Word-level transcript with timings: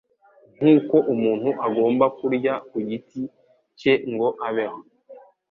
Nk'uko 0.57 0.95
umuntu 1.13 1.49
agomba 1.67 2.05
kurya 2.17 2.53
ku 2.69 2.77
giti 2.89 3.21
cye 3.79 3.93
ngo 4.11 4.27
abeho; 4.47 4.79